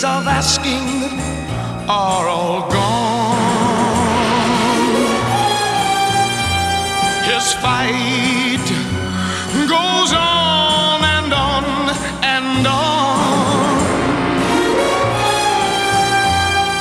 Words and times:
days 0.00 0.04
of 0.04 0.26
asking 0.26 1.20
are 1.88 2.28
all 2.28 2.70
gone. 2.70 3.40
His 7.24 7.52
fight 7.54 8.68
goes 9.68 10.12
on 10.12 11.04
and 11.04 11.32
on 11.32 11.64
and 12.22 12.66
on. 12.66 13.76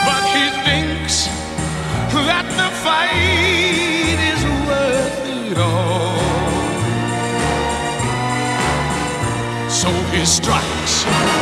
But 0.08 0.24
he 0.36 0.46
thinks 0.66 1.28
that 2.30 2.46
the 2.60 2.70
fight 2.86 4.20
is 4.34 4.42
worth 4.68 5.28
it 5.28 5.58
all. 5.58 6.20
So 9.70 9.90
he 10.12 10.26
strikes. 10.26 11.39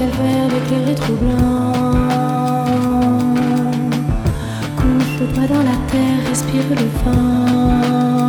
ciel 0.00 0.10
vert 0.22 0.52
éclairé 0.60 0.94
troublant. 0.94 1.72
Coupe-toi 4.78 5.46
dans 5.46 5.64
la 5.70 5.76
terre, 5.90 6.20
respire 6.26 6.68
le 6.70 6.86
vent. 7.04 8.19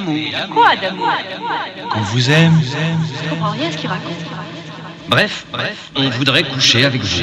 D'amour. 0.00 0.54
Quoi 0.54 0.76
d'amour 0.76 1.08
On 1.94 2.00
vous 2.00 2.30
aime. 2.30 2.60
Je 3.24 3.28
comprends 3.30 3.50
rien 3.50 3.68
à 3.68 3.72
ce 3.72 3.76
qu'il 3.76 3.88
raconte. 3.88 4.16
Bref, 5.08 5.46
bref, 5.52 5.90
on 5.94 6.08
voudrait 6.10 6.42
coucher 6.42 6.84
avec 6.84 7.02
vous. 7.02 7.22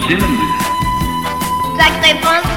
Français. 0.00 0.18
Je 1.78 2.47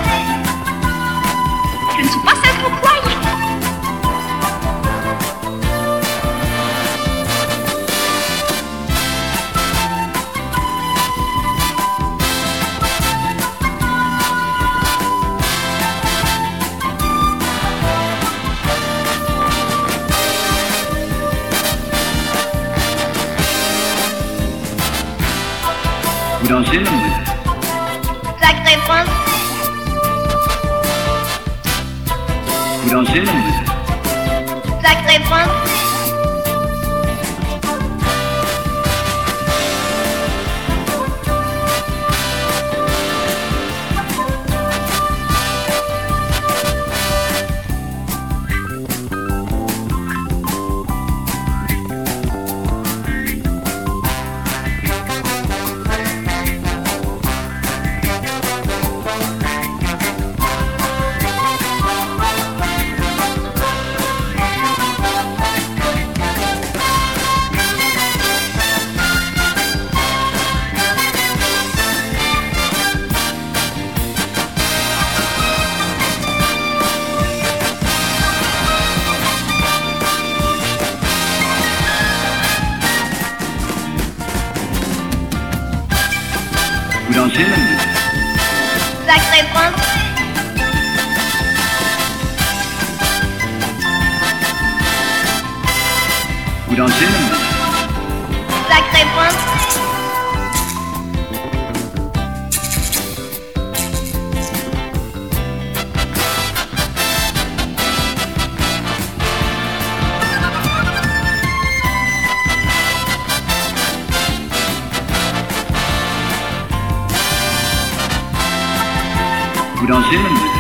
Vous 120.12 120.51